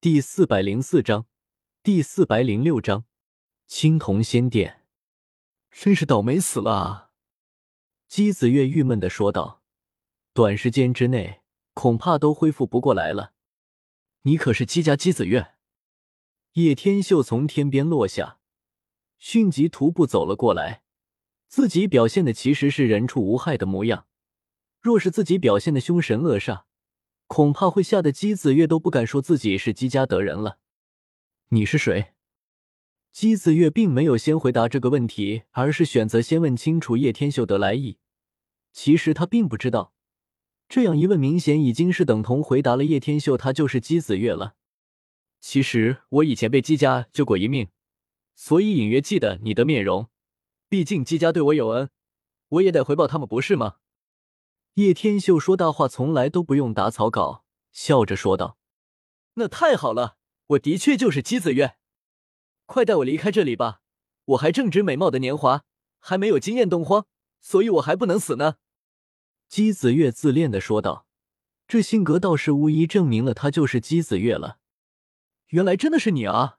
[0.00, 1.26] 第四百零四章，
[1.82, 3.04] 第四百零六章，
[3.66, 4.84] 青铜仙殿，
[5.72, 7.10] 真是倒霉死了啊！
[8.06, 9.64] 姬子月郁闷的说道
[10.32, 11.40] ：“短时间之内
[11.74, 13.32] 恐怕都恢复不过来了。”
[14.22, 15.56] 你可是姬家姬子月？
[16.52, 18.38] 叶天秀从天边落下，
[19.18, 20.84] 迅疾徒步走了过来。
[21.48, 24.06] 自己表现的其实是人畜无害的模样，
[24.80, 26.67] 若是自己表现的凶神恶煞。
[27.28, 30.58] 恐怕会吓得姬子月都不敢说自己是姬家得人了。
[31.50, 32.14] 你是谁？
[33.12, 37.98] 姬子月并没有先回答这个问题，而是选择先问清楚叶天秀的来意。
[38.72, 39.92] 其实他并不知道，
[40.70, 44.54] 这样一问明显已经是等同回答了叶天秀他就是姬子月了。
[45.38, 47.68] 其实我以前被姬家救过一命，
[48.34, 50.08] 所以隐约记得你的面容。
[50.70, 51.90] 毕竟姬家对我有恩，
[52.48, 53.76] 我也得回报他们，不是吗？
[54.78, 58.58] 叶天秀说大话从来都不用打草稿，笑着说道
[59.34, 60.18] ：“那太好了，
[60.50, 61.78] 我的确就是姬子月，
[62.64, 63.80] 快带我离开这里吧！
[64.26, 65.64] 我还正值美貌的年华，
[65.98, 67.08] 还没有惊艳东荒，
[67.40, 68.58] 所以我还不能死呢。”
[69.50, 71.08] 姬子月自恋的说道，
[71.66, 74.58] 这性格倒是无疑证明了他就是姬子月了。
[75.48, 76.58] 原来真的是你啊！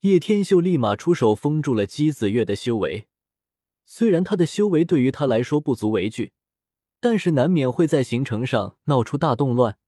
[0.00, 3.08] 叶天秀立马出手封住了姬子月的修为，
[3.84, 6.32] 虽然他的修为对于他来说不足为惧。
[7.00, 9.78] 但是难免会在行程上闹出大动乱，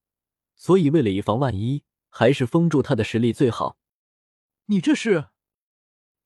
[0.56, 3.76] 所以为了以防万一，还是封住他的实力最好。
[4.66, 5.26] 你这是？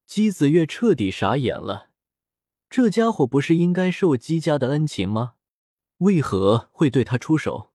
[0.06, 1.90] 姬子月彻底傻眼了，
[2.70, 5.34] 这家伙不是应该受姬家的恩情吗？
[5.98, 7.72] 为何会对他出手？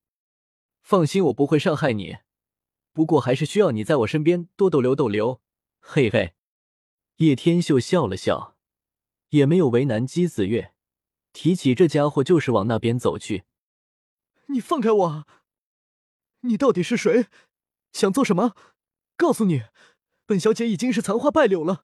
[0.82, 2.20] 放心，我不会伤害你，
[2.94, 5.42] 不过还是需要你在我身边多逗留逗留。
[5.80, 6.36] 嘿嘿，
[7.18, 8.56] 叶天秀笑了笑，
[9.30, 10.74] 也没有为难姬子月。
[11.34, 13.44] 提起这家伙，就是往那边走去。
[14.48, 15.28] 你放开我！
[16.42, 17.28] 你到底是谁？
[17.92, 18.56] 想做什么？
[19.16, 19.64] 告诉你，
[20.26, 21.84] 本小姐已经是残花败柳了，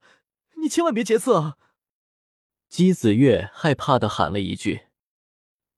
[0.61, 1.57] 你千万别劫色啊！
[2.67, 4.87] 姬子月害怕的喊了一句。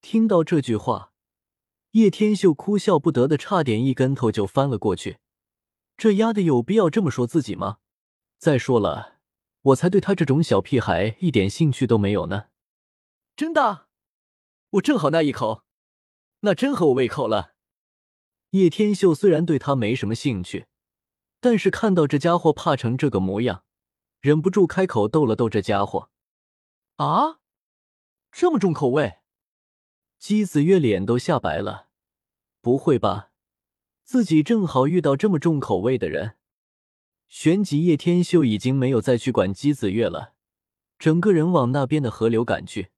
[0.01, 1.11] 听到这句话，
[1.91, 5.17] 叶天秀哭笑不得的，差点一跟头就翻了过去。
[5.97, 7.79] 这丫的有必要这么说自己吗？
[8.37, 9.19] 再说了，
[9.61, 12.45] 我才对他这种小屁孩一点兴趣都没有呢。
[13.39, 13.87] 真的，
[14.71, 15.63] 我正好那一口，
[16.41, 17.53] 那真合我胃口了。
[18.49, 20.67] 叶天秀虽然对他没什么兴趣，
[21.39, 23.63] 但是看到这家伙怕成这个模样，
[24.19, 26.09] 忍不住开口逗了逗这家伙。
[26.97, 27.39] 啊，
[28.29, 29.19] 这么重口味？
[30.17, 31.87] 姬子月脸都吓白了。
[32.59, 33.31] 不会吧，
[34.03, 36.35] 自己正好遇到这么重口味的人。
[37.29, 40.33] 旋即，叶天秀已经没有再去管姬子月了，
[40.97, 42.91] 整个人往那边的河流赶去。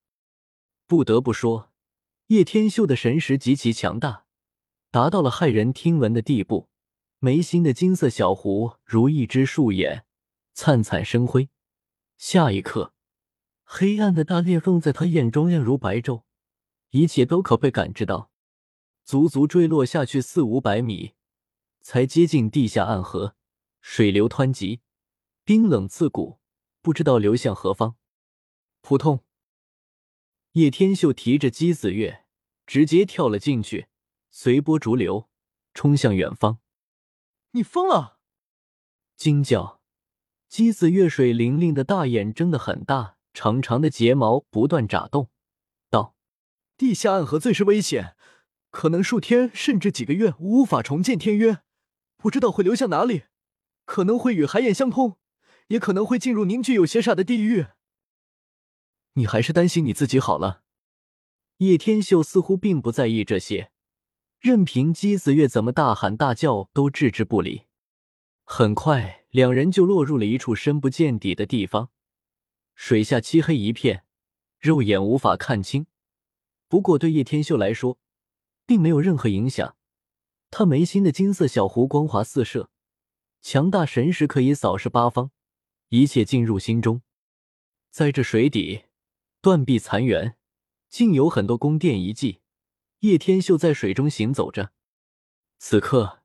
[0.91, 1.71] 不得不说，
[2.27, 4.25] 叶天秀的神识极其强大，
[4.89, 6.67] 达到了骇人听闻的地步。
[7.19, 10.03] 眉心的金色小湖如一只树眼，
[10.51, 11.47] 灿灿生辉。
[12.17, 12.93] 下一刻，
[13.63, 16.23] 黑暗的大裂缝在他眼中亮如白昼，
[16.89, 18.29] 一切都可被感知到。
[19.05, 21.13] 足足坠落下去四五百米，
[21.79, 23.37] 才接近地下暗河，
[23.79, 24.81] 水流湍急，
[25.45, 26.41] 冰冷刺骨，
[26.81, 27.95] 不知道流向何方。
[28.81, 29.23] 扑通！
[30.53, 32.25] 叶天秀提着姬子月，
[32.65, 33.87] 直接跳了进去，
[34.29, 35.29] 随波逐流，
[35.73, 36.59] 冲向远方。
[37.51, 38.19] 你疯了！
[39.15, 39.79] 惊叫！
[40.49, 45.29] 姬子月水灵灵的大眼睁得很大，长长的睫毛不断眨动，
[45.89, 46.17] 道
[46.75, 48.17] ：“地下暗河最是危险，
[48.71, 51.59] 可能数天甚至几个月无法重建天约，
[52.17, 53.23] 不知道会流向哪里，
[53.85, 55.17] 可能会与海眼相通，
[55.67, 57.67] 也可能会进入凝聚有邪煞的地狱。”
[59.13, 60.63] 你还是担心你自己好了。
[61.57, 63.71] 叶天秀似乎并不在意这些，
[64.39, 67.65] 任凭姬子月怎么大喊大叫都置之不理。
[68.43, 71.89] 很快，两人就落入了一处深不见底的地方，
[72.73, 74.05] 水下漆黑一片，
[74.59, 75.85] 肉眼无法看清。
[76.67, 77.99] 不过对叶天秀来说，
[78.65, 79.75] 并没有任何影响。
[80.49, 82.69] 他眉心的金色小湖光华四射，
[83.41, 85.31] 强大神识可以扫视八方，
[85.89, 87.01] 一切进入心中。
[87.91, 88.85] 在这水底。
[89.41, 90.35] 断壁残垣，
[90.87, 92.41] 竟有很多宫殿遗迹。
[92.99, 94.71] 叶天秀在水中行走着，
[95.57, 96.21] 此刻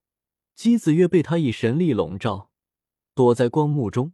[0.54, 2.50] 姬子月被他以神力笼罩，
[3.14, 4.12] 躲在光幕中，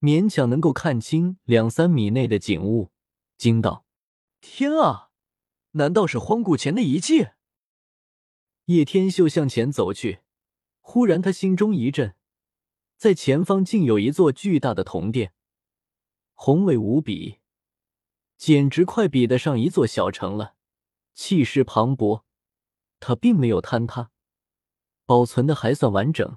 [0.00, 2.90] 勉强能够看清两三米内的景物，
[3.36, 3.86] 惊道
[4.42, 5.10] ：“天啊，
[5.72, 7.28] 难道是荒古前的遗迹？”
[8.66, 10.22] 叶天秀向前走去，
[10.80, 12.16] 忽然他心中一震，
[12.96, 15.32] 在前方竟有一座巨大的铜殿，
[16.32, 17.38] 宏伟无比。
[18.44, 20.54] 简直快比得上一座小城了，
[21.14, 22.24] 气势磅礴。
[23.00, 24.10] 它并没有坍塌，
[25.06, 26.36] 保存的还算完整，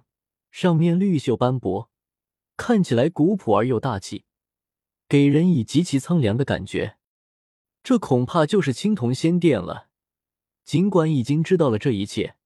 [0.50, 1.92] 上面绿锈斑驳，
[2.56, 4.24] 看起来古朴而又大气，
[5.10, 6.98] 给人以极其苍凉的感觉。
[7.84, 9.90] 这恐怕就是青铜仙殿了。
[10.64, 12.38] 尽管已经知道了这一切，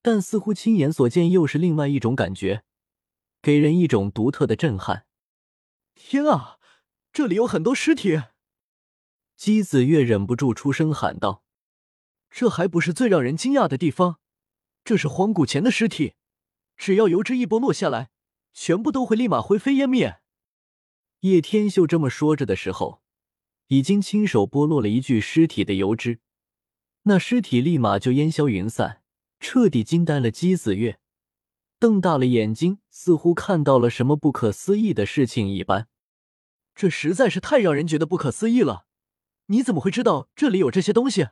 [0.00, 2.64] 但似乎亲眼所见又是另外一种感觉，
[3.42, 5.04] 给人一种独特的震撼。
[5.94, 6.58] 天啊，
[7.12, 8.18] 这里有很多尸体！
[9.44, 11.42] 姬子月忍不住出声喊道
[12.30, 14.20] ：“这还不是最让人惊讶的地方，
[14.84, 16.14] 这是荒古前的尸体，
[16.76, 18.10] 只要油脂一剥落下来，
[18.52, 20.20] 全部都会立马灰飞烟灭。”
[21.22, 23.02] 叶天秀这么说着的时候，
[23.66, 26.20] 已经亲手剥落了一具尸体的油脂。
[27.02, 29.02] 那尸体立马就烟消云散，
[29.40, 31.00] 彻底惊呆了姬子月，
[31.80, 35.88] 瞪大了眼睛，似乎看到了什么不可思议的事情一般。
[36.76, 38.86] 这实在是太让人觉得不可思议了！
[39.46, 41.28] 你怎么会知道这里有这些东西？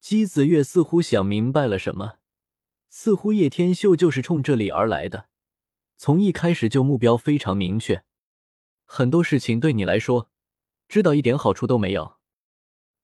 [0.00, 2.18] 姬子月似乎想明白了什么，
[2.88, 5.28] 似乎叶天秀就是冲这里而来的，
[5.96, 8.04] 从一开始就目标非常明确。
[8.84, 10.30] 很多事情对你来说，
[10.86, 12.16] 知道一点好处都没有。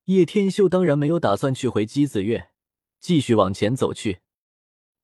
[0.04, 2.50] 叶天秀当然没有打算去回姬子月，
[3.00, 4.20] 继续往前走去。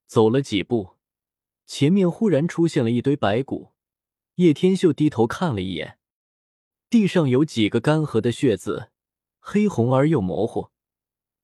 [0.07, 0.97] 走了几步，
[1.67, 3.73] 前面忽然出现了一堆白骨。
[4.37, 5.99] 叶天秀低头看了一眼，
[6.89, 8.91] 地上有几个干涸的血渍，
[9.39, 10.71] 黑红而又模糊，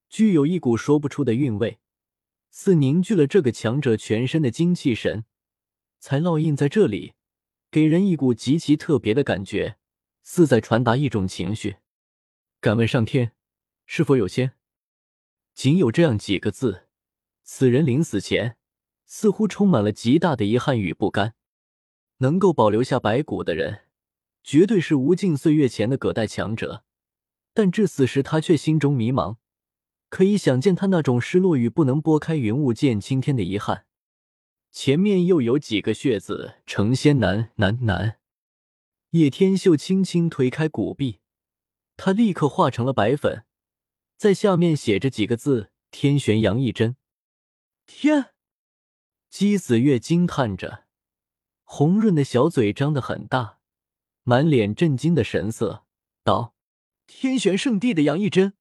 [0.09, 1.79] 具有一股说不出的韵味，
[2.51, 5.25] 似凝聚了这个强者全身的精气神，
[5.99, 7.15] 才烙印在这里，
[7.71, 9.79] 给人一股极其特别的感觉，
[10.23, 11.77] 似在传达一种情绪。
[12.61, 13.33] 敢问上天？
[13.87, 14.53] 是否有仙？
[15.55, 16.89] 仅有这样几个字。
[17.43, 18.57] 此人临死前
[19.05, 21.35] 似乎充满了极大的遗憾与不甘。
[22.19, 23.83] 能够保留下白骨的人，
[24.43, 26.85] 绝对是无尽岁月前的葛代强者。
[27.55, 29.37] 但至死时，他却心中迷茫。
[30.11, 33.87] 可以想见他那种失落与不能拨开云雾见青天的遗憾。
[34.71, 38.19] 前面又有几个血字：成仙难难难。
[39.11, 41.21] 叶天秀轻轻推开古壁，
[41.97, 43.45] 他立刻化成了白粉。
[44.17, 46.97] 在下面写着几个字：“天玄杨一真。”
[47.87, 48.31] 天，
[49.29, 50.85] 姬子月惊叹着，
[51.65, 53.59] 红润的小嘴张得很大，
[54.23, 55.85] 满脸震惊的神色，
[56.23, 56.54] 道
[57.07, 58.55] ：“天玄圣地的杨一真，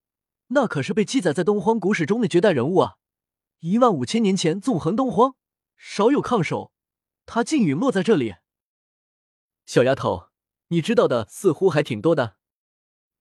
[0.47, 2.97] 那可是被记载在东荒古史中的绝代人物啊！
[3.59, 5.35] 一万五千年前纵横东荒，
[5.77, 6.71] 少有抗手，
[7.25, 8.35] 他竟陨落在这里。
[9.65, 10.29] 小丫头，
[10.67, 12.35] 你知道的似乎还挺多的。”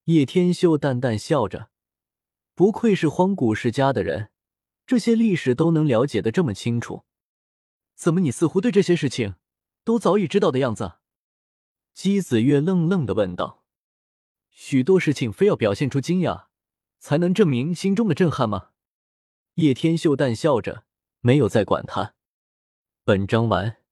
[0.05, 1.69] 叶天秀淡淡笑着。
[2.55, 4.29] 不愧是荒古世家的人，
[4.85, 7.05] 这些历史都能了解的这么清楚。
[7.95, 9.35] 怎么，你似乎对这些事情
[9.85, 10.95] 都早已知道的样子？
[11.93, 13.62] 姬子月愣愣的问道
[14.53, 16.45] ：“许多事情非要表现出惊讶，
[16.99, 18.69] 才能证明心中的震撼吗？”
[19.55, 20.85] 叶天秀淡笑着，
[21.19, 22.15] 没有再管他。
[23.03, 23.82] 本章完。